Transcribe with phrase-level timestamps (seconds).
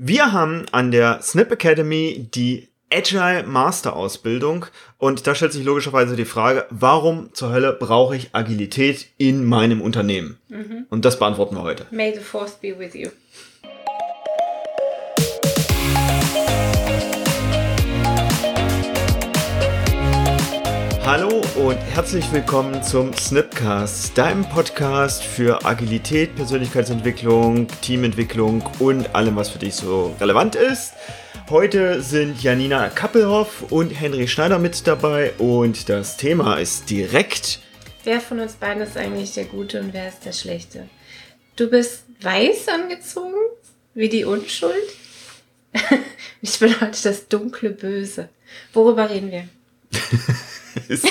[0.00, 6.14] Wir haben an der Snip Academy die Agile Master Ausbildung und da stellt sich logischerweise
[6.14, 10.38] die Frage, warum zur Hölle brauche ich Agilität in meinem Unternehmen?
[10.48, 10.86] Mhm.
[10.88, 11.86] Und das beantworten wir heute.
[11.90, 13.08] May the force be with you.
[21.08, 29.48] Hallo und herzlich willkommen zum Snipcast, deinem Podcast für Agilität, Persönlichkeitsentwicklung, Teamentwicklung und allem, was
[29.48, 30.92] für dich so relevant ist.
[31.48, 37.60] Heute sind Janina Kappelhoff und Henry Schneider mit dabei und das Thema ist direkt.
[38.04, 40.90] Wer von uns beiden ist eigentlich der Gute und wer ist der Schlechte?
[41.56, 43.32] Du bist weiß angezogen,
[43.94, 44.74] wie die Unschuld.
[46.42, 48.28] ich bin heute das dunkle Böse.
[48.74, 49.48] Worüber reden wir?
[50.88, 51.06] Ist.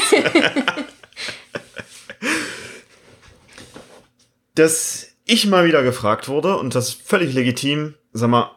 [4.56, 8.52] dass ich mal wieder gefragt wurde, und das völlig legitim, sag mal,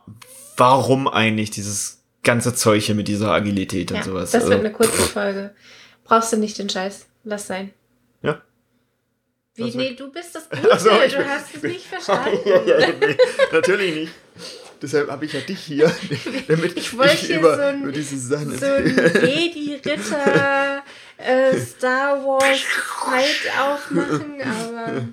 [0.57, 4.31] warum eigentlich dieses ganze Zeug hier mit dieser Agilität und ja, sowas?
[4.31, 5.55] Das wird also, eine kurze Folge.
[6.05, 7.07] Brauchst du nicht den Scheiß.
[7.25, 7.73] Lass sein.
[8.23, 8.41] Ja.
[9.55, 9.77] Wie?
[9.77, 10.73] Nee, du bist das Gute.
[10.73, 12.39] Also, du hast es nicht verstanden.
[12.47, 13.17] ja, ja, nee,
[13.53, 14.13] natürlich nicht.
[14.83, 15.91] Deshalb habe ich ja dich hier,
[16.49, 20.83] damit ich, ich über, so ein, über diese Sachen so ein Jedi-Ritter
[21.19, 25.09] äh, Star Wars Fight aufmachen, aber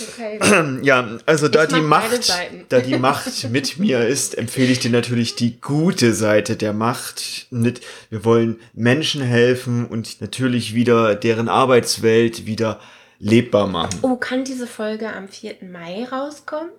[0.00, 0.80] okay.
[0.82, 2.32] Ja, also da die Macht,
[2.68, 7.46] da die Macht mit mir ist, empfehle ich dir natürlich die gute Seite der Macht.
[7.50, 12.80] Wir wollen Menschen helfen und natürlich wieder deren Arbeitswelt wieder
[13.18, 14.00] lebbar machen.
[14.02, 15.56] Oh, kann diese Folge am 4.
[15.62, 16.70] Mai rauskommen?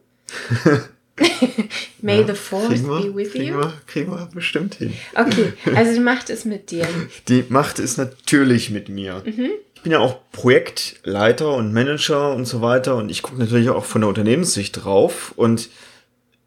[2.02, 3.60] May ja, the Force wir, be with kriegen you.
[3.60, 4.94] Wir, kriegen wir bestimmt hin.
[5.16, 6.88] Okay, also die Macht ist mit dir.
[7.28, 9.22] Die Macht ist natürlich mit mir.
[9.26, 9.52] Mhm.
[9.76, 13.86] Ich bin ja auch Projektleiter und Manager und so weiter und ich gucke natürlich auch
[13.86, 15.70] von der Unternehmenssicht drauf und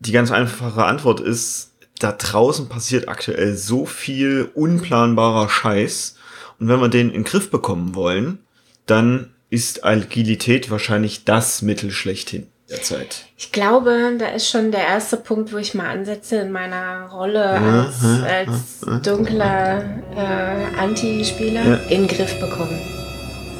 [0.00, 6.16] die ganz einfache Antwort ist, da draußen passiert aktuell so viel unplanbarer Scheiß
[6.58, 8.38] und wenn wir den in den Griff bekommen wollen,
[8.86, 13.26] dann ist Agilität wahrscheinlich das Mittel schlechthin der Zeit.
[13.36, 17.48] Ich glaube, da ist schon der erste Punkt, wo ich mal ansetze in meiner Rolle
[17.48, 19.84] als, als dunkler
[20.16, 21.74] äh, Anti-Spieler ja.
[21.88, 22.95] in den Griff bekommen.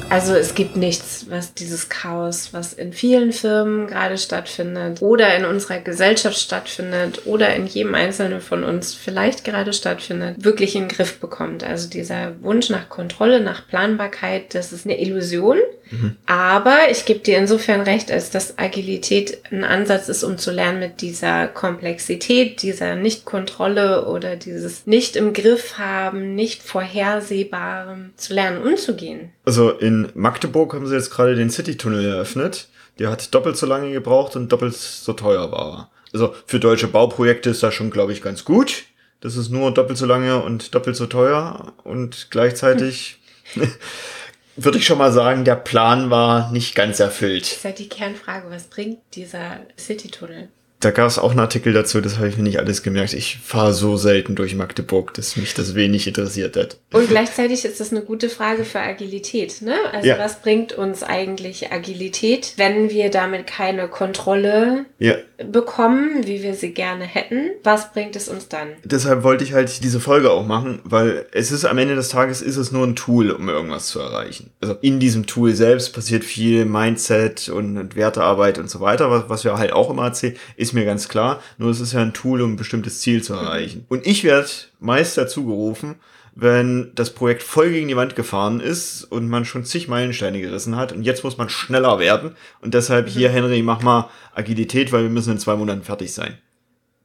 [0.09, 5.43] Also es gibt nichts, was dieses Chaos, was in vielen Firmen gerade stattfindet oder in
[5.43, 10.89] unserer Gesellschaft stattfindet oder in jedem Einzelnen von uns vielleicht gerade stattfindet, wirklich in den
[10.89, 11.63] Griff bekommt.
[11.63, 15.57] Also dieser Wunsch nach Kontrolle, nach Planbarkeit, das ist eine Illusion.
[15.91, 16.15] Mhm.
[16.25, 20.79] Aber ich gebe dir insofern recht, als dass Agilität ein Ansatz ist, um zu lernen,
[20.79, 28.63] mit dieser Komplexität, dieser Nicht-Kontrolle oder dieses Nicht im Griff haben, nicht vorhersehbarem zu lernen,
[28.63, 29.31] umzugehen.
[29.47, 32.67] Also in Magdeburg haben sie jetzt gerade den City-Tunnel eröffnet.
[32.99, 35.89] Der hat doppelt so lange gebraucht und doppelt so teuer war.
[36.11, 38.83] Also für deutsche Bauprojekte ist das schon, glaube ich, ganz gut.
[39.21, 43.19] Das ist nur doppelt so lange und doppelt so teuer und gleichzeitig
[44.57, 47.43] würde ich schon mal sagen, der Plan war nicht ganz erfüllt.
[47.43, 50.49] Das ist halt die Kernfrage, was bringt dieser City-Tunnel?
[50.79, 53.13] Da gab es auch einen Artikel dazu, das habe ich mir nicht alles gemerkt.
[53.13, 56.77] Ich fahre so selten durch Magdeburg, dass mich das wenig interessiert hat.
[56.93, 59.61] Und gleichzeitig ist das eine gute Frage für Agilität.
[59.63, 59.75] Ne?
[59.91, 60.19] Also ja.
[60.19, 65.15] was bringt uns eigentlich Agilität, wenn wir damit keine Kontrolle ja.
[65.43, 67.49] bekommen, wie wir sie gerne hätten?
[67.63, 68.67] Was bringt es uns dann?
[68.83, 72.43] Deshalb wollte ich halt diese Folge auch machen, weil es ist am Ende des Tages
[72.43, 74.51] ist es nur ein Tool, um irgendwas zu erreichen.
[74.61, 79.43] Also in diesem Tool selbst passiert viel Mindset und Wertearbeit und so weiter, was, was
[79.43, 81.41] wir halt auch immer erzählen ist mir ganz klar.
[81.57, 83.85] Nur es ist ja ein Tool, um ein bestimmtes Ziel zu erreichen.
[83.89, 85.95] Und ich werde meist dazu gerufen,
[86.39, 90.75] wenn das Projekt voll gegen die Wand gefahren ist und man schon zig Meilensteine gerissen
[90.75, 95.01] hat und jetzt muss man schneller werden und deshalb hier, Henry, mach mal Agilität, weil
[95.01, 96.37] wir müssen in zwei Monaten fertig sein.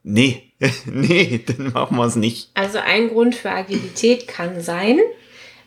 [0.03, 0.51] Nee,
[0.85, 2.51] nee, dann machen wir es nicht.
[2.53, 4.99] Also ein Grund für Agilität kann sein,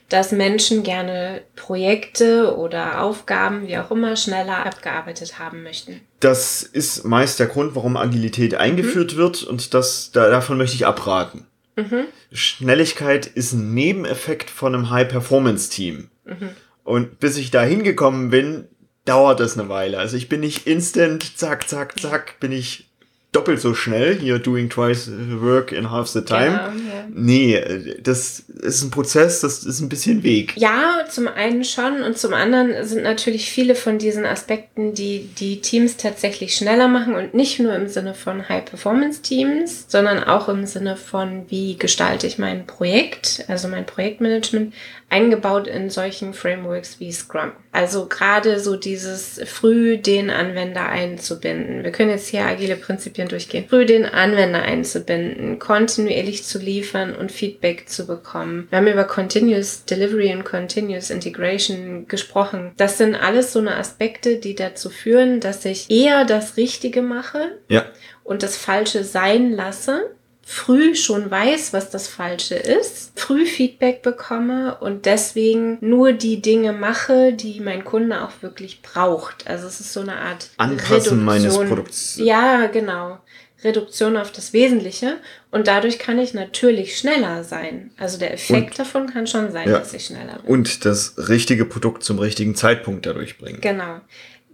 [0.09, 6.01] dass Menschen gerne Projekte oder Aufgaben, wie auch immer, schneller abgearbeitet haben möchten.
[6.21, 9.19] Das ist meist der Grund, warum Agilität eingeführt mhm.
[9.19, 11.47] wird und das, da, davon möchte ich abraten.
[11.77, 12.05] Mhm.
[12.33, 16.09] Schnelligkeit ist ein Nebeneffekt von einem High-Performance-Team.
[16.25, 16.49] Mhm.
[16.85, 18.69] Und bis ich da hingekommen bin,
[19.05, 19.99] dauert es eine Weile.
[19.99, 22.87] Also ich bin nicht instant, zack, zack, zack, bin ich
[23.33, 26.73] doppelt so schnell, hier doing twice work in half the time.
[27.15, 27.63] Nee,
[28.03, 30.55] das ist ein Prozess, das ist ein bisschen Weg.
[30.57, 35.61] Ja, zum einen schon und zum anderen sind natürlich viele von diesen Aspekten, die die
[35.61, 40.97] Teams tatsächlich schneller machen und nicht nur im Sinne von High-Performance-Teams, sondern auch im Sinne
[40.97, 44.73] von, wie gestalte ich mein Projekt, also mein Projektmanagement,
[45.09, 47.53] eingebaut in solchen Frameworks wie Scrum.
[47.71, 51.85] Also gerade so dieses früh den Anwender einzubinden.
[51.85, 53.67] Wir können jetzt hier agile Prinzipien durchgehen.
[53.69, 58.67] Früh den Anwender einzubinden, kontinuierlich zu liefern und Feedback zu bekommen.
[58.71, 62.73] Wir haben über Continuous Delivery und Continuous Integration gesprochen.
[62.77, 67.59] Das sind alles so eine Aspekte, die dazu führen, dass ich eher das Richtige mache
[67.69, 67.85] ja.
[68.25, 70.11] und das Falsche sein lasse
[70.49, 76.73] früh schon weiß, was das Falsche ist, früh Feedback bekomme und deswegen nur die Dinge
[76.73, 79.49] mache, die mein Kunde auch wirklich braucht.
[79.49, 82.17] Also es ist so eine Art Anpassen meines Produkts.
[82.23, 83.19] Ja, genau.
[83.65, 85.17] Reduktion auf das Wesentliche
[85.51, 87.91] und dadurch kann ich natürlich schneller sein.
[87.97, 89.79] Also der Effekt und, davon kann schon sein, ja.
[89.79, 90.47] dass ich schneller bin.
[90.47, 93.61] Und das richtige Produkt zum richtigen Zeitpunkt dadurch bringen.
[93.61, 94.01] Genau.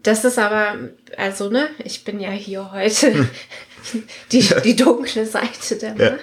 [0.02, 3.28] Das ist aber, also, ne, ich bin ja hier heute
[4.32, 6.10] die, die dunkle Seite der ja.
[6.12, 6.20] Macht.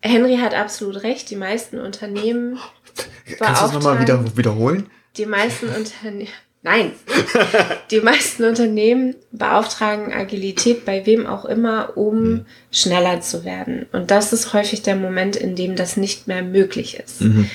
[0.00, 1.30] Henry hat absolut recht.
[1.30, 2.58] Die meisten Unternehmen.
[3.38, 4.90] Kannst du das nochmal wieder, wiederholen?
[5.16, 6.28] Die meisten Unternehmen.
[6.62, 6.92] Nein.
[7.90, 12.46] Die meisten Unternehmen beauftragen Agilität bei wem auch immer, um mhm.
[12.72, 13.86] schneller zu werden.
[13.92, 17.20] Und das ist häufig der Moment, in dem das nicht mehr möglich ist.
[17.20, 17.48] Mhm.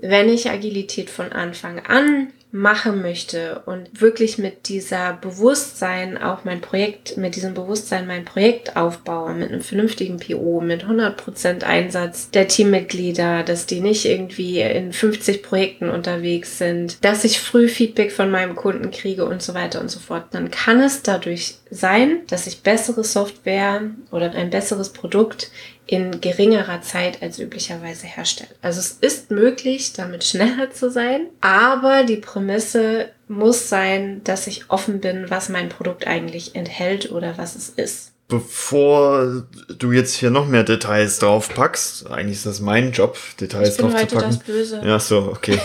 [0.00, 6.60] Wenn ich Agilität von Anfang an machen möchte und wirklich mit dieser Bewusstsein auch mein
[6.60, 12.48] Projekt, mit diesem Bewusstsein mein Projekt aufbaue, mit einem vernünftigen PO, mit 100% Einsatz der
[12.48, 18.30] Teammitglieder, dass die nicht irgendwie in 50 Projekten unterwegs sind, dass ich früh Feedback von
[18.32, 22.46] meinem Kunden kriege und so weiter und so fort, dann kann es dadurch sein, dass
[22.46, 25.50] ich bessere Software oder ein besseres Produkt
[25.86, 28.54] in geringerer Zeit als üblicherweise herstellt.
[28.62, 34.70] Also es ist möglich, damit schneller zu sein, aber die Prämisse muss sein, dass ich
[34.70, 38.12] offen bin, was mein Produkt eigentlich enthält oder was es ist.
[38.28, 39.44] Bevor
[39.76, 44.06] du jetzt hier noch mehr Details draufpackst, eigentlich ist das mein Job, Details draufzupacken.
[44.06, 44.82] Ich bin heute das Böse.
[44.84, 45.58] Ja, so, okay.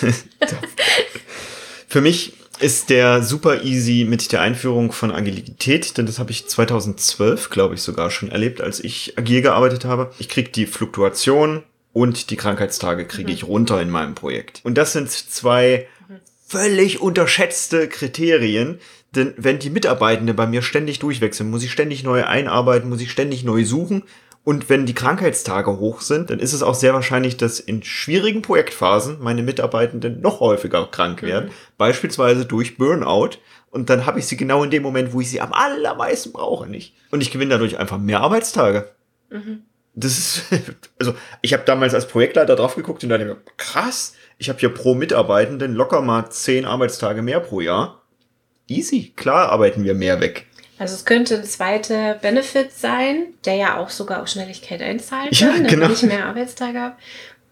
[1.88, 6.48] Für mich ist der super easy mit der Einführung von Agilität, denn das habe ich
[6.48, 10.10] 2012, glaube ich, sogar schon erlebt, als ich agil gearbeitet habe.
[10.18, 11.62] Ich kriege die Fluktuation
[11.92, 13.34] und die Krankheitstage kriege mhm.
[13.34, 14.60] ich runter in meinem Projekt.
[14.64, 15.86] Und das sind zwei
[16.46, 18.80] völlig unterschätzte Kriterien,
[19.14, 23.10] denn wenn die Mitarbeitenden bei mir ständig durchwechseln, muss ich ständig neu einarbeiten, muss ich
[23.10, 24.02] ständig neu suchen
[24.48, 28.40] und wenn die Krankheitstage hoch sind, dann ist es auch sehr wahrscheinlich, dass in schwierigen
[28.40, 31.54] Projektphasen meine Mitarbeitenden noch häufiger krank werden, mhm.
[31.76, 33.32] beispielsweise durch Burnout.
[33.70, 36.66] Und dann habe ich sie genau in dem Moment, wo ich sie am allermeisten brauche,
[36.66, 36.94] nicht.
[37.10, 38.88] Und ich gewinne dadurch einfach mehr Arbeitstage.
[39.28, 39.64] Mhm.
[39.94, 40.44] Das ist,
[40.98, 41.12] also
[41.42, 44.94] ich habe damals als Projektleiter drauf geguckt und dachte mir, krass, ich habe hier pro
[44.94, 48.00] Mitarbeitenden locker mal zehn Arbeitstage mehr pro Jahr.
[48.66, 50.46] Easy, klar arbeiten wir mehr weg.
[50.78, 55.52] Also es könnte ein zweiter Benefit sein, der ja auch sogar auf Schnelligkeit einzahlt, ja,
[55.56, 55.86] genau.
[55.86, 56.96] wenn ich mehr Arbeitstage habe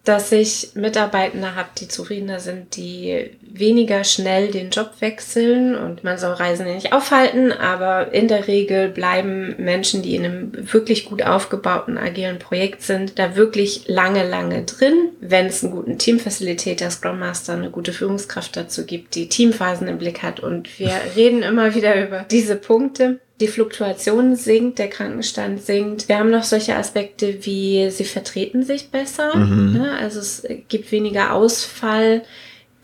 [0.07, 5.75] dass ich Mitarbeitende habe, die zufriedener sind, die weniger schnell den Job wechseln.
[5.75, 10.73] Und man soll Reisen nicht aufhalten, aber in der Regel bleiben Menschen, die in einem
[10.73, 15.99] wirklich gut aufgebauten agilen Projekt sind, da wirklich lange, lange drin, wenn es einen guten
[15.99, 20.39] Teamfacilitator, Scrum Master, eine gute Führungskraft dazu gibt, die Teamphasen im Blick hat.
[20.39, 26.09] Und wir reden immer wieder über diese Punkte die Fluktuation sinkt, der Krankenstand sinkt.
[26.09, 29.37] Wir haben noch solche Aspekte wie sie vertreten sich besser.
[29.37, 29.75] Mhm.
[29.75, 29.93] Ne?
[29.99, 32.23] Also es gibt weniger Ausfall,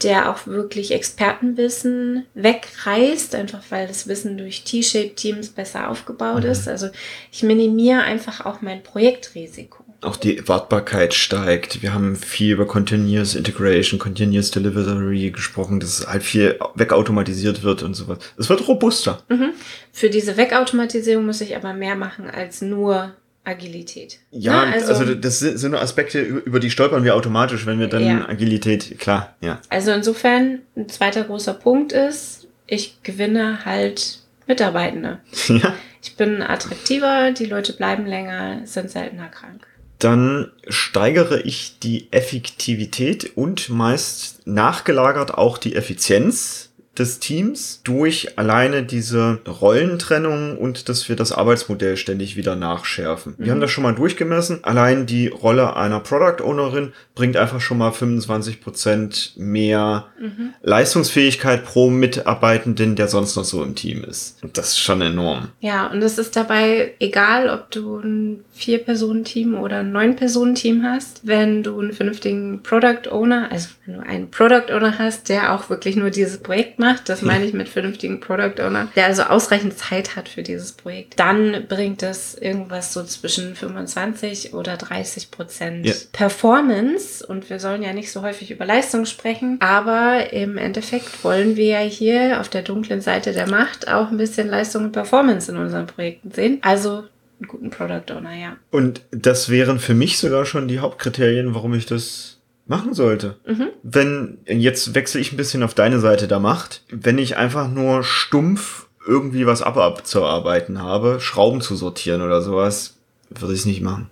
[0.02, 6.50] der auch wirklich Expertenwissen wegreißt, einfach weil das Wissen durch T-Shape-Teams besser aufgebaut mhm.
[6.50, 6.68] ist.
[6.68, 6.88] Also
[7.30, 11.82] ich minimiere einfach auch mein Projektrisiko auch die Wartbarkeit steigt.
[11.82, 17.94] Wir haben viel über Continuous Integration, Continuous Delivery gesprochen, dass halt viel wegautomatisiert wird und
[17.94, 18.18] sowas.
[18.36, 19.22] Es wird robuster.
[19.28, 19.50] Mhm.
[19.92, 23.12] Für diese Wegautomatisierung muss ich aber mehr machen als nur
[23.44, 24.18] Agilität.
[24.30, 27.88] Ja, ja also, also, das sind nur Aspekte, über die stolpern wir automatisch, wenn wir
[27.88, 28.28] dann ja.
[28.28, 29.60] Agilität, klar, ja.
[29.68, 35.18] Also insofern, ein zweiter großer Punkt ist, ich gewinne halt Mitarbeitende.
[35.48, 35.74] Ja.
[36.04, 39.64] Ich bin attraktiver, die Leute bleiben länger, sind seltener krank
[40.02, 48.82] dann steigere ich die Effektivität und meist nachgelagert auch die Effizienz des Teams durch alleine
[48.82, 53.34] diese Rollentrennung und dass wir das Arbeitsmodell ständig wieder nachschärfen.
[53.38, 53.44] Mhm.
[53.44, 54.62] Wir haben das schon mal durchgemessen.
[54.62, 60.52] Allein die Rolle einer Product Ownerin bringt einfach schon mal 25 Prozent mehr mhm.
[60.62, 64.42] Leistungsfähigkeit pro Mitarbeitenden, der sonst noch so im Team ist.
[64.42, 65.48] Und das ist schon enorm.
[65.60, 71.62] Ja, und es ist dabei egal, ob du ein Vier-Personen-Team oder ein Neun-Personen-Team hast, wenn
[71.62, 75.96] du einen vernünftigen Product Owner, also wenn du einen Product Owner hast, der auch wirklich
[75.96, 80.16] nur dieses Projekt macht, das meine ich mit vernünftigen Product Owner, der also ausreichend Zeit
[80.16, 85.94] hat für dieses Projekt, dann bringt es irgendwas so zwischen 25 oder 30 Prozent yeah.
[86.12, 87.24] Performance.
[87.26, 91.66] Und wir sollen ja nicht so häufig über Leistung sprechen, aber im Endeffekt wollen wir
[91.66, 95.56] ja hier auf der dunklen Seite der Macht auch ein bisschen Leistung und Performance in
[95.56, 96.58] unseren Projekten sehen.
[96.62, 97.04] Also
[97.40, 98.56] einen guten Product Owner, ja.
[98.70, 102.31] Und das wären für mich sogar schon die Hauptkriterien, warum ich das
[102.66, 103.36] machen sollte.
[103.46, 103.68] Mhm.
[103.82, 108.04] Wenn, jetzt wechsle ich ein bisschen auf deine Seite der Macht, wenn ich einfach nur
[108.04, 112.96] stumpf irgendwie was ab abzuarbeiten habe, Schrauben zu sortieren oder sowas,
[113.30, 114.10] würde ich es nicht machen.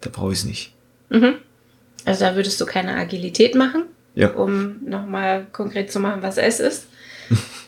[0.00, 0.74] Da brauche ich es nicht.
[1.08, 1.34] Mhm.
[2.04, 3.84] Also da würdest du keine Agilität machen,
[4.14, 4.30] ja.
[4.30, 6.86] um nochmal konkret zu machen, was es ist.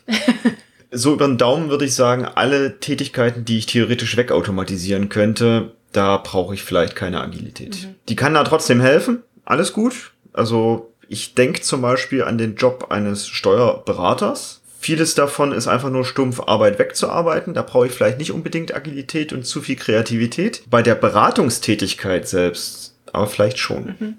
[0.91, 6.19] so über den Daumen würde ich sagen, alle Tätigkeiten, die ich theoretisch wegautomatisieren könnte, da
[6.19, 7.83] brauche ich vielleicht keine Agilität.
[7.83, 7.95] Mhm.
[8.09, 12.87] Die kann da trotzdem helfen, alles gut, also ich denke zum Beispiel an den Job
[12.91, 14.61] eines Steuerberaters.
[14.81, 17.55] Vieles davon ist einfach nur stumpf Arbeit wegzuarbeiten.
[17.55, 20.63] Da brauche ich vielleicht nicht unbedingt Agilität und zu viel Kreativität.
[20.71, 23.97] Bei der Beratungstätigkeit selbst aber vielleicht schon.
[23.99, 24.17] Mhm.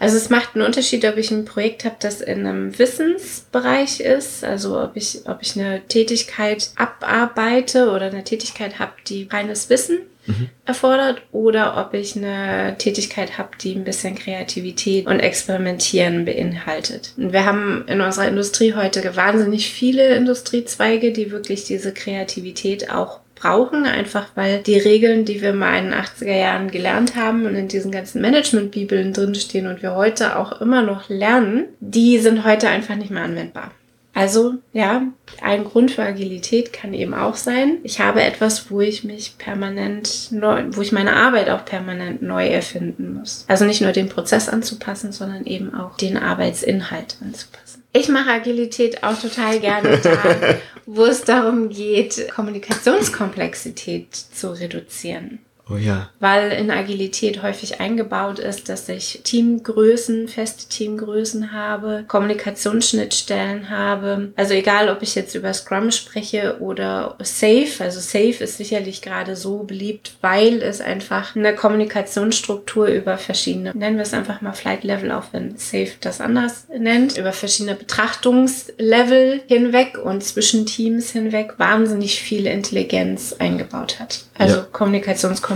[0.00, 4.44] Also es macht einen Unterschied, ob ich ein Projekt habe, das in einem Wissensbereich ist,
[4.44, 9.98] also ob ich, ob ich eine Tätigkeit abarbeite oder eine Tätigkeit habe, die reines Wissen
[10.28, 10.48] mhm.
[10.64, 17.14] erfordert oder ob ich eine Tätigkeit habe, die ein bisschen Kreativität und Experimentieren beinhaltet.
[17.16, 23.20] Und wir haben in unserer Industrie heute wahnsinnig viele Industriezweige, die wirklich diese Kreativität auch
[23.34, 27.54] brauchen, einfach weil die Regeln, die wir mal in den 80er Jahren gelernt haben und
[27.54, 32.68] in diesen ganzen Management-Bibeln drinstehen und wir heute auch immer noch lernen, die sind heute
[32.68, 33.70] einfach nicht mehr anwendbar.
[34.18, 35.06] Also ja,
[35.42, 40.32] ein Grund für Agilität kann eben auch sein, ich habe etwas, wo ich mich permanent
[40.32, 43.44] neu, wo ich meine Arbeit auch permanent neu erfinden muss.
[43.46, 47.84] Also nicht nur den Prozess anzupassen, sondern eben auch den Arbeitsinhalt anzupassen.
[47.92, 55.38] Ich mache Agilität auch total gerne da, wo es darum geht, Kommunikationskomplexität zu reduzieren.
[55.70, 56.08] Oh ja.
[56.18, 64.32] Weil in Agilität häufig eingebaut ist, dass ich Teamgrößen, feste Teamgrößen habe, Kommunikationsschnittstellen habe.
[64.36, 67.68] Also egal, ob ich jetzt über Scrum spreche oder Safe.
[67.80, 73.96] Also Safe ist sicherlich gerade so beliebt, weil es einfach eine Kommunikationsstruktur über verschiedene, nennen
[73.96, 79.42] wir es einfach mal Flight Level, auch wenn Safe das anders nennt, über verschiedene Betrachtungslevel
[79.46, 84.24] hinweg und zwischen Teams hinweg wahnsinnig viel Intelligenz eingebaut hat.
[84.38, 84.66] Also ja.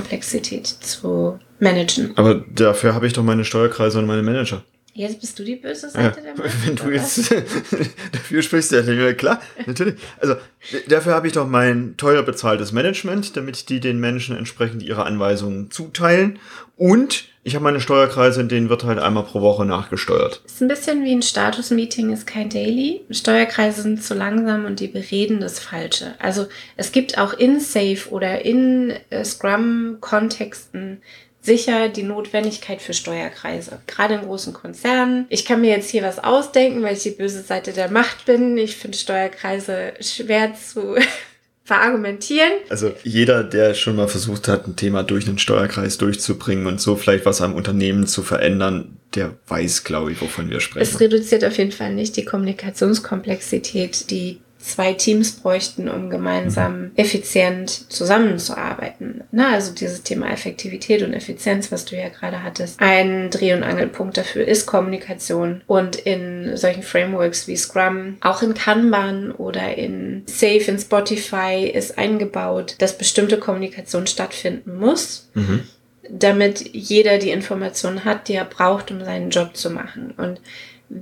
[0.02, 2.12] Kommunikationskomplexität zu managen.
[2.16, 4.62] Aber dafür habe ich doch meine Steuerkreise und meine Manager.
[4.94, 6.66] Jetzt bist du die böse Seite ja, der Macht.
[6.66, 7.30] Wenn du jetzt
[8.12, 9.94] dafür sprichst, ja klar, natürlich.
[10.20, 10.36] Also
[10.88, 15.70] dafür habe ich doch mein teuer bezahltes Management, damit die den Menschen entsprechend ihre Anweisungen
[15.70, 16.38] zuteilen.
[16.76, 20.42] Und ich habe meine Steuerkreise, in denen wird halt einmal pro Woche nachgesteuert.
[20.46, 23.00] Ist ein bisschen wie ein Status-Meeting, ist kein Daily.
[23.10, 26.14] Steuerkreise sind zu langsam und die bereden das Falsche.
[26.20, 26.46] Also
[26.76, 31.02] es gibt auch in Safe oder in äh, Scrum-Kontexten
[31.40, 33.80] sicher die Notwendigkeit für Steuerkreise.
[33.88, 35.26] Gerade in großen Konzernen.
[35.28, 38.56] Ich kann mir jetzt hier was ausdenken, weil ich die böse Seite der Macht bin.
[38.56, 40.94] Ich finde Steuerkreise schwer zu
[41.64, 42.52] verargumentieren.
[42.68, 46.96] Also jeder, der schon mal versucht hat, ein Thema durch einen Steuerkreis durchzubringen und so
[46.96, 50.82] vielleicht was am Unternehmen zu verändern, der weiß, glaube ich, wovon wir sprechen.
[50.82, 56.90] Es reduziert auf jeden Fall nicht die Kommunikationskomplexität, die zwei Teams bräuchten, um gemeinsam mhm.
[56.96, 59.24] effizient zusammenzuarbeiten.
[59.30, 62.80] Na, also dieses Thema Effektivität und Effizienz, was du ja gerade hattest.
[62.80, 65.62] Ein Dreh- und Angelpunkt dafür ist Kommunikation.
[65.66, 71.98] Und in solchen Frameworks wie Scrum, auch in Kanban oder in Safe in Spotify ist
[71.98, 75.30] eingebaut, dass bestimmte Kommunikation stattfinden muss.
[75.34, 75.64] Mhm
[76.10, 80.12] damit jeder die Informationen hat, die er braucht, um seinen Job zu machen.
[80.16, 80.40] Und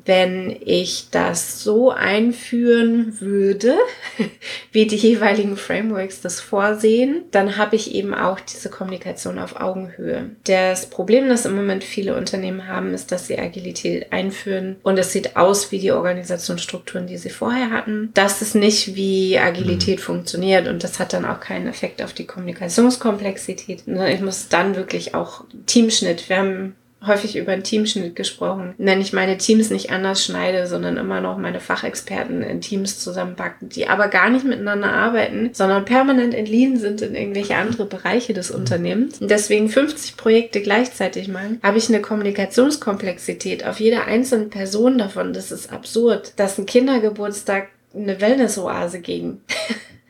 [0.05, 3.77] wenn ich das so einführen würde,
[4.73, 10.31] wie die jeweiligen Frameworks das vorsehen, dann habe ich eben auch diese Kommunikation auf Augenhöhe.
[10.45, 15.13] Das Problem, das im Moment viele Unternehmen haben, ist, dass sie Agilität einführen und es
[15.13, 18.11] sieht aus wie die Organisationsstrukturen, die sie vorher hatten.
[18.15, 20.03] Das ist nicht, wie Agilität mhm.
[20.03, 23.83] funktioniert und das hat dann auch keinen Effekt auf die Kommunikationskomplexität.
[23.87, 26.77] Ich muss dann wirklich auch Teamschnitt, wir haben
[27.07, 28.75] häufig über einen Teamschnitt gesprochen.
[28.77, 33.69] Wenn ich meine Teams nicht anders schneide, sondern immer noch meine Fachexperten in Teams zusammenpacken,
[33.71, 38.51] die aber gar nicht miteinander arbeiten, sondern permanent entliehen sind in irgendwelche andere Bereiche des
[38.51, 44.99] Unternehmens und deswegen 50 Projekte gleichzeitig machen, habe ich eine Kommunikationskomplexität auf jeder einzelnen Person
[44.99, 45.33] davon.
[45.33, 49.43] Das ist absurd, dass ein Kindergeburtstag eine Wellness-Oase gegen.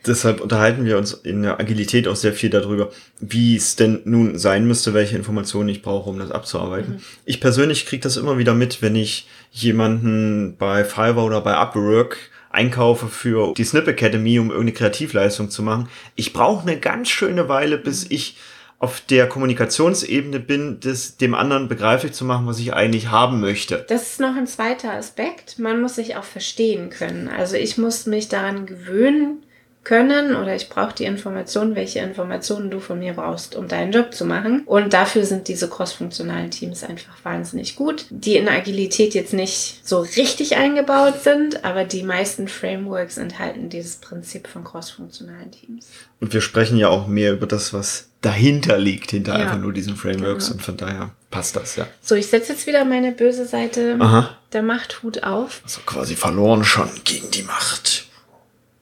[0.07, 2.91] Deshalb unterhalten wir uns in der Agilität auch sehr viel darüber,
[3.21, 6.95] wie es denn nun sein müsste, welche Informationen ich brauche, um das abzuarbeiten.
[6.95, 7.01] Mhm.
[7.25, 12.19] Ich persönlich kriege das immer wieder mit, wenn ich jemanden bei Fiverr oder bei Upwork
[12.51, 15.89] einkaufe für die Snip Academy, um irgendeine Kreativleistung zu machen.
[16.17, 18.17] Ich brauche eine ganz schöne Weile, bis mhm.
[18.17, 18.37] ich
[18.81, 23.85] auf der Kommunikationsebene bin, das dem anderen begreiflich zu machen, was ich eigentlich haben möchte.
[23.89, 25.59] Das ist noch ein zweiter Aspekt.
[25.59, 27.29] Man muss sich auch verstehen können.
[27.29, 29.43] Also ich muss mich daran gewöhnen,
[29.83, 34.15] können oder ich brauche die Informationen, welche Informationen du von mir brauchst, um deinen Job
[34.15, 34.63] zu machen.
[34.67, 40.01] Und dafür sind diese crossfunktionalen Teams einfach wahnsinnig gut, die in Agilität jetzt nicht so
[40.01, 45.89] richtig eingebaut sind, aber die meisten Frameworks enthalten dieses Prinzip von crossfunktionalen Teams.
[46.21, 49.45] Und wir sprechen ja auch mehr über das, was dahinter liegt, hinter ja.
[49.45, 50.57] einfach nur diesen Frameworks genau.
[50.57, 51.87] und von daher passt das, ja.
[52.03, 54.37] So, ich setze jetzt wieder meine böse Seite Aha.
[54.53, 55.63] der Machthut auf.
[55.65, 58.10] Also quasi verloren schon gegen die Macht.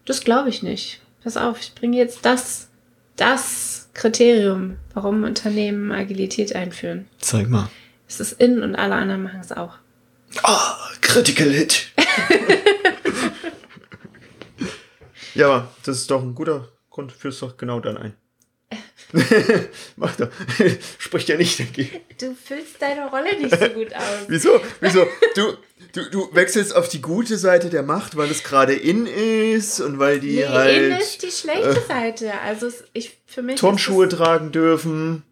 [0.08, 1.02] Das glaube ich nicht.
[1.22, 2.70] Pass auf, ich bringe jetzt das,
[3.16, 7.06] das Kriterium, warum Unternehmen Agilität einführen.
[7.18, 7.68] Zeig mal.
[8.08, 9.74] Es ist in und alle anderen machen es auch.
[10.42, 11.88] Ah, oh, Critical Hit.
[15.34, 18.14] ja, aber das ist doch ein guter Grund, führst doch genau dann ein.
[19.96, 20.28] Mach doch.
[20.98, 22.00] Spricht ja nicht dagegen.
[22.20, 24.02] Du füllst deine Rolle nicht so gut aus.
[24.28, 24.60] Wieso?
[24.80, 25.06] Wieso?
[25.34, 25.56] Du,
[25.92, 29.98] du, du wechselst auf die gute Seite der Macht, weil es gerade in ist und
[29.98, 30.76] weil die nee, halt.
[30.76, 32.32] In ist die schlechte äh, Seite.
[32.40, 33.58] Also ich für mich.
[33.58, 35.22] Turnschuhe tragen dürfen.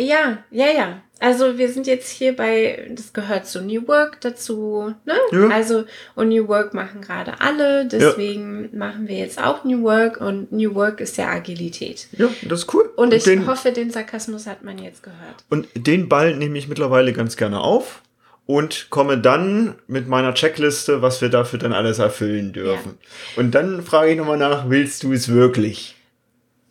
[0.00, 1.02] Ja, ja, ja.
[1.18, 5.14] Also wir sind jetzt hier bei, das gehört zu New Work dazu, ne?
[5.32, 5.48] Ja.
[5.48, 8.78] Also und New Work machen gerade alle, deswegen ja.
[8.78, 12.08] machen wir jetzt auch New Work und New Work ist ja Agilität.
[12.12, 12.90] Ja, das ist cool.
[12.96, 15.44] Und ich den, hoffe, den Sarkasmus hat man jetzt gehört.
[15.50, 18.00] Und den Ball nehme ich mittlerweile ganz gerne auf
[18.46, 22.98] und komme dann mit meiner Checkliste, was wir dafür dann alles erfüllen dürfen.
[22.98, 23.42] Ja.
[23.42, 25.96] Und dann frage ich nochmal nach, willst du es wirklich?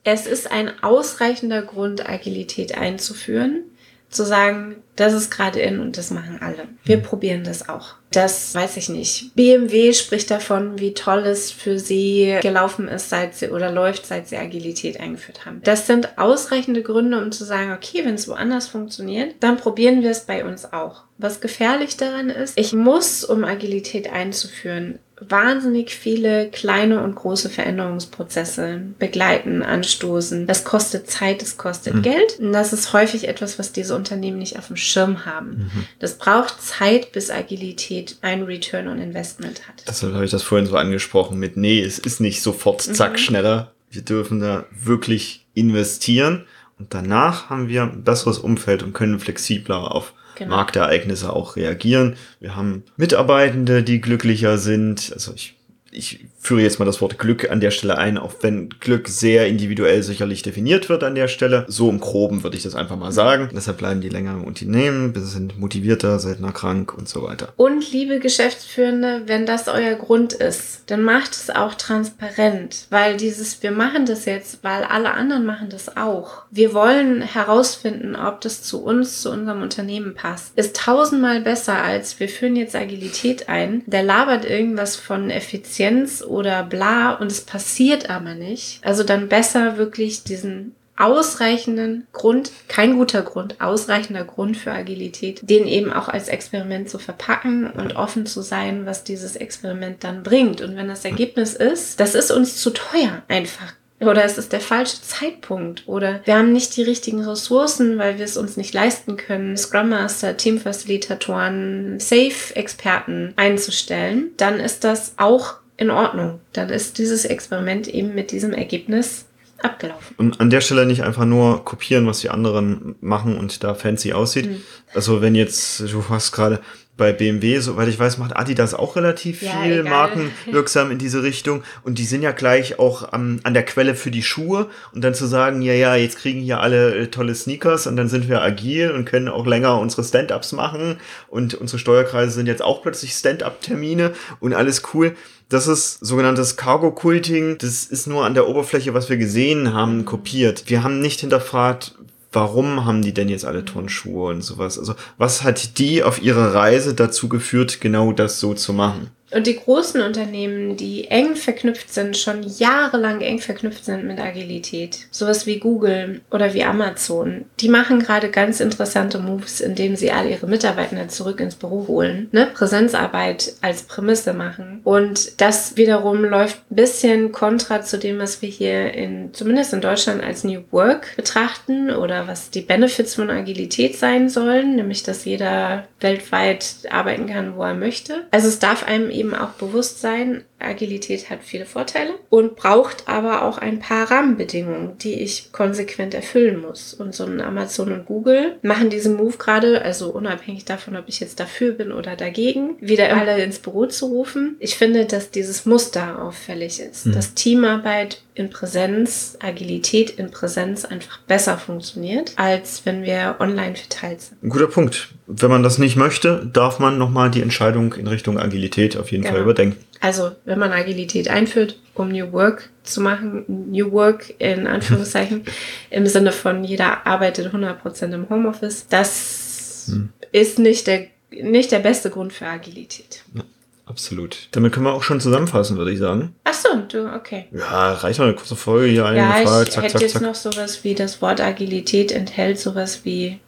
[0.03, 3.63] Es ist ein ausreichender Grund, Agilität einzuführen
[4.09, 6.67] zu sagen, das ist gerade in und das machen alle.
[6.83, 7.03] Wir mhm.
[7.03, 7.95] probieren das auch.
[8.11, 9.35] Das weiß ich nicht.
[9.35, 14.27] BMW spricht davon, wie toll es für sie gelaufen ist, seit sie oder läuft, seit
[14.27, 15.61] sie Agilität eingeführt haben.
[15.63, 20.09] Das sind ausreichende Gründe, um zu sagen, okay, wenn es woanders funktioniert, dann probieren wir
[20.09, 21.03] es bei uns auch.
[21.17, 28.81] Was gefährlich daran ist, ich muss, um Agilität einzuführen, wahnsinnig viele kleine und große Veränderungsprozesse
[28.97, 30.47] begleiten, anstoßen.
[30.47, 32.01] Das kostet Zeit, das kostet mhm.
[32.03, 32.39] Geld.
[32.39, 35.49] Und das ist häufig etwas, was diese Unternehmen nicht auf dem Schirm haben.
[35.73, 35.85] Mhm.
[35.99, 39.83] Das braucht Zeit, bis Agilität ein Return on Investment hat.
[39.87, 43.17] Deshalb habe ich das vorhin so angesprochen mit, nee, es ist nicht sofort zack mhm.
[43.17, 43.73] schneller.
[43.91, 46.45] Wir dürfen da wirklich investieren.
[46.77, 50.55] Und danach haben wir ein besseres Umfeld und können flexibler auf genau.
[50.55, 52.15] Marktereignisse auch reagieren.
[52.39, 55.11] Wir haben Mitarbeitende, die glücklicher sind.
[55.13, 55.58] Also ich
[55.91, 59.47] ich führe jetzt mal das Wort Glück an der Stelle ein, auch wenn Glück sehr
[59.47, 61.65] individuell sicherlich definiert wird an der Stelle.
[61.67, 63.49] So im Groben würde ich das einfach mal sagen.
[63.53, 67.53] Deshalb bleiben die länger im Unternehmen, sind motivierter, seltener krank und so weiter.
[67.55, 73.61] Und liebe Geschäftsführende, wenn das euer Grund ist, dann macht es auch transparent, weil dieses,
[73.63, 76.43] wir machen das jetzt, weil alle anderen machen das auch.
[76.51, 80.57] Wir wollen herausfinden, ob das zu uns, zu unserem Unternehmen passt.
[80.57, 83.83] Ist tausendmal besser, als wir führen jetzt Agilität ein.
[83.87, 88.79] Der labert irgendwas von Effizienz Effizienz oder bla und es passiert aber nicht.
[88.83, 95.65] Also dann besser wirklich diesen ausreichenden Grund, kein guter Grund, ausreichender Grund für Agilität, den
[95.65, 100.59] eben auch als Experiment zu verpacken und offen zu sein, was dieses Experiment dann bringt.
[100.59, 103.73] Und wenn das Ergebnis ist, das ist uns zu teuer einfach.
[104.01, 105.83] Oder es ist der falsche Zeitpunkt.
[105.87, 109.89] Oder wir haben nicht die richtigen Ressourcen, weil wir es uns nicht leisten können, Scrum
[109.89, 114.31] Master, Teamfacilitatoren, Safe-Experten einzustellen.
[114.37, 116.41] Dann ist das auch in Ordnung.
[116.53, 119.25] Dann ist dieses Experiment eben mit diesem Ergebnis
[119.59, 120.15] abgelaufen.
[120.17, 124.13] Und an der Stelle nicht einfach nur kopieren, was die anderen machen und da fancy
[124.13, 124.49] aussieht.
[124.49, 124.63] Mhm.
[124.93, 126.59] Also wenn jetzt, du hast gerade
[126.99, 129.89] bei BMW, soweit ich weiß, macht Adidas auch relativ ja, viel egal.
[129.89, 131.63] markenwirksam in diese Richtung.
[131.83, 134.67] Und die sind ja gleich auch am, an der Quelle für die Schuhe.
[134.93, 138.09] Und dann zu sagen, ja, ja, jetzt kriegen hier alle äh, tolle Sneakers und dann
[138.09, 140.97] sind wir agil und können auch länger unsere Stand-ups machen.
[141.27, 145.15] Und unsere Steuerkreise sind jetzt auch plötzlich Stand-up-Termine und alles cool.
[145.47, 147.57] Das ist sogenanntes Cargo-Culting.
[147.57, 150.65] Das ist nur an der Oberfläche, was wir gesehen haben, kopiert.
[150.67, 151.95] Wir haben nicht hinterfragt,
[152.31, 154.77] warum haben die denn jetzt alle Turnschuhe und sowas?
[154.77, 159.11] Also was hat die auf ihrer Reise dazu geführt, genau das so zu machen?
[159.31, 165.07] Und die großen Unternehmen, die eng verknüpft sind, schon jahrelang eng verknüpft sind mit Agilität,
[165.11, 170.27] sowas wie Google oder wie Amazon, die machen gerade ganz interessante Moves, indem sie all
[170.27, 172.47] ihre Mitarbeiter zurück ins Büro holen, ne?
[172.53, 174.81] Präsenzarbeit als Prämisse machen.
[174.83, 179.81] Und das wiederum läuft ein bisschen kontra zu dem, was wir hier in, zumindest in
[179.81, 185.25] Deutschland als New Work betrachten oder was die Benefits von Agilität sein sollen, nämlich dass
[185.25, 188.25] jeder weltweit arbeiten kann, wo er möchte.
[188.31, 193.57] Also es darf einem auch bewusst sein, Agilität hat viele Vorteile und braucht aber auch
[193.57, 196.93] ein paar Rahmenbedingungen, die ich konsequent erfüllen muss.
[196.93, 201.19] Und so ein Amazon und Google machen diesen Move gerade, also unabhängig davon, ob ich
[201.19, 204.57] jetzt dafür bin oder dagegen, wieder alle ins Büro zu rufen.
[204.59, 207.13] Ich finde, dass dieses Muster auffällig ist, mhm.
[207.13, 214.21] dass Teamarbeit in Präsenz, Agilität in Präsenz einfach besser funktioniert, als wenn wir online verteilt
[214.21, 214.41] sind.
[214.41, 215.09] Ein guter Punkt.
[215.27, 219.23] Wenn man das nicht möchte, darf man nochmal die Entscheidung in Richtung Agilität auf jeden
[219.23, 219.35] genau.
[219.35, 219.77] Fall überdenken.
[219.99, 225.43] Also, wenn man Agilität einführt, um New Work zu machen, New Work in Anführungszeichen,
[225.89, 230.09] im Sinne von jeder arbeitet 100% im Homeoffice, das hm.
[230.31, 233.23] ist nicht der, nicht der beste Grund für Agilität.
[233.33, 233.43] Ja,
[233.89, 234.47] absolut.
[234.51, 236.33] Damit können wir auch schon zusammenfassen, würde ich sagen.
[236.45, 237.47] Ach so, du, okay.
[237.51, 239.17] Ja, reicht noch eine kurze Folge hier ein.
[239.17, 240.21] Ja, Frage, ich zack, hätte zack, jetzt zack.
[240.21, 243.39] noch sowas wie das Wort Agilität enthält sowas wie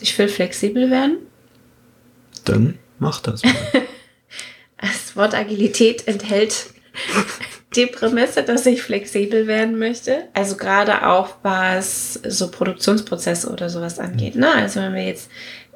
[0.00, 1.18] ich will flexibel werden.
[2.44, 3.54] Dann mach das mal.
[4.80, 6.68] Das Wort Agilität enthält
[7.76, 10.28] die Prämisse, dass ich flexibel werden möchte.
[10.32, 14.36] Also gerade auch was so Produktionsprozesse oder sowas angeht.
[14.36, 14.50] Ne?
[14.50, 15.30] Also wenn wir jetzt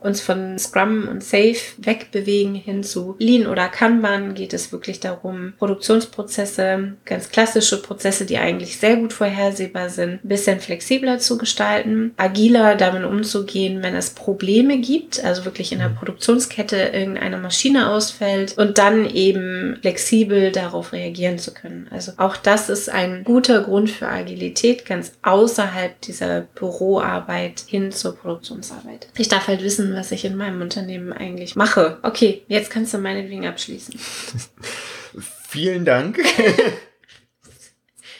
[0.04, 5.54] uns von Scrum und Safe wegbewegen hin zu Lean oder Kanban, geht es wirklich darum,
[5.58, 12.12] Produktionsprozesse, ganz klassische Prozesse, die eigentlich sehr gut vorhersehbar sind, ein bisschen flexibler zu gestalten,
[12.16, 15.96] agiler damit umzugehen, wenn es Probleme gibt, also wirklich in der mhm.
[15.96, 21.88] Produktionskette irgendeine Maschine ausfällt und dann eben flexibel darauf reagieren zu können.
[21.90, 28.16] Also auch das ist ein guter Grund für Agilität, ganz außerhalb dieser Büroarbeit hin zur
[28.16, 29.08] Produktionsarbeit.
[29.16, 31.98] Ich darf halt wissen, was ich in meinem Unternehmen eigentlich mache.
[32.02, 33.98] Okay, jetzt kannst du meinetwegen abschließen.
[35.48, 36.18] Vielen Dank.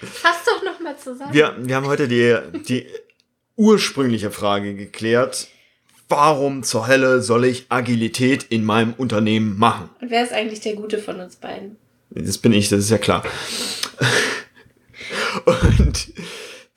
[0.03, 1.33] Fass doch noch mal zusammen.
[1.33, 2.37] Wir, wir haben heute die,
[2.69, 2.87] die
[3.57, 5.49] ursprüngliche Frage geklärt.
[6.09, 9.89] Warum zur Hölle soll ich Agilität in meinem Unternehmen machen?
[10.01, 11.77] Und wer ist eigentlich der Gute von uns beiden?
[12.11, 13.25] Das bin ich, das ist ja klar.
[15.45, 16.13] Und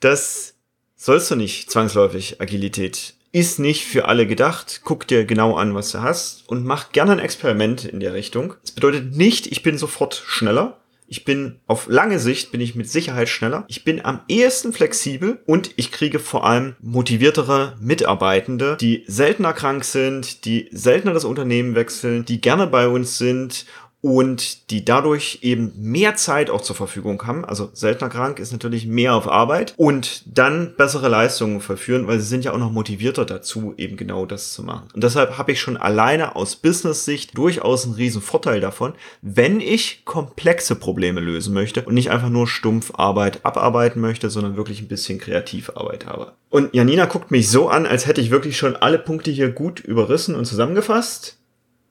[0.00, 0.54] das
[0.96, 4.80] sollst du nicht zwangsläufig Agilität ist nicht für alle gedacht.
[4.84, 8.54] Guck dir genau an, was du hast und mach gerne ein Experiment in der Richtung.
[8.62, 10.78] Das bedeutet nicht, ich bin sofort schneller.
[11.10, 13.64] Ich bin auf lange Sicht bin ich mit Sicherheit schneller.
[13.68, 19.84] Ich bin am ehesten flexibel und ich kriege vor allem motiviertere Mitarbeitende, die seltener krank
[19.84, 23.64] sind, die seltener das Unternehmen wechseln, die gerne bei uns sind
[24.00, 27.44] und die dadurch eben mehr Zeit auch zur Verfügung haben.
[27.44, 32.26] Also seltener krank ist natürlich mehr auf Arbeit und dann bessere Leistungen verführen, weil sie
[32.26, 34.88] sind ja auch noch motivierter dazu, eben genau das zu machen.
[34.94, 40.04] Und deshalb habe ich schon alleine aus Business-Sicht durchaus einen riesen Vorteil davon, wenn ich
[40.04, 44.88] komplexe Probleme lösen möchte und nicht einfach nur stumpf Arbeit abarbeiten möchte, sondern wirklich ein
[44.88, 46.32] bisschen Kreativarbeit habe.
[46.50, 49.80] Und Janina guckt mich so an, als hätte ich wirklich schon alle Punkte hier gut
[49.80, 51.37] überrissen und zusammengefasst.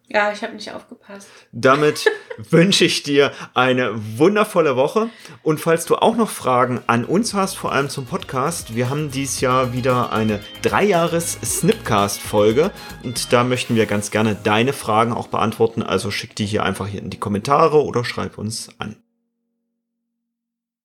[0.09, 1.27] Ja, ich habe nicht aufgepasst.
[1.51, 5.09] Damit wünsche ich dir eine wundervolle Woche.
[5.43, 9.11] Und falls du auch noch Fragen an uns hast, vor allem zum Podcast, wir haben
[9.11, 12.71] dieses Jahr wieder eine Dreijahres-Snipcast-Folge.
[13.03, 15.83] Und da möchten wir ganz gerne deine Fragen auch beantworten.
[15.83, 18.95] Also schick die hier einfach hier in die Kommentare oder schreib uns an.